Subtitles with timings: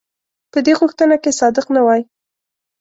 [0.51, 2.01] په دې غوښتنه کې صادق نه وای.